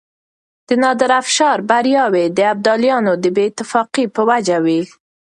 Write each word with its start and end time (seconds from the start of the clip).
د 0.67 0.69
نادرافشار 0.83 1.57
برياوې 1.69 2.25
د 2.37 2.39
ابدالیانو 2.53 3.13
د 3.23 3.25
بې 3.35 3.43
اتفاقۍ 3.49 4.05
په 4.15 4.21
وجه 4.29 4.57
وې. 4.65 4.81